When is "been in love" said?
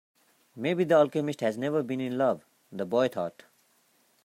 1.83-2.43